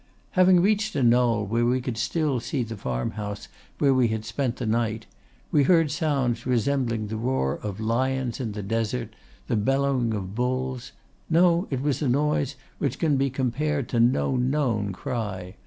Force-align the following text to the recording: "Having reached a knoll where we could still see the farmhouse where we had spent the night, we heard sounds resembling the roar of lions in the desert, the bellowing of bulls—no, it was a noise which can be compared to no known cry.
"Having 0.31 0.61
reached 0.61 0.95
a 0.95 1.03
knoll 1.03 1.45
where 1.45 1.63
we 1.63 1.79
could 1.79 1.95
still 1.95 2.39
see 2.39 2.63
the 2.63 2.75
farmhouse 2.75 3.47
where 3.77 3.93
we 3.93 4.07
had 4.07 4.25
spent 4.25 4.55
the 4.55 4.65
night, 4.65 5.05
we 5.51 5.61
heard 5.65 5.91
sounds 5.91 6.47
resembling 6.47 7.05
the 7.05 7.17
roar 7.17 7.59
of 7.61 7.79
lions 7.79 8.39
in 8.39 8.53
the 8.53 8.63
desert, 8.63 9.13
the 9.45 9.55
bellowing 9.55 10.15
of 10.15 10.33
bulls—no, 10.33 11.67
it 11.69 11.81
was 11.81 12.01
a 12.01 12.09
noise 12.09 12.55
which 12.79 12.97
can 12.97 13.15
be 13.15 13.29
compared 13.29 13.87
to 13.89 13.99
no 13.99 14.35
known 14.35 14.91
cry. 14.91 15.53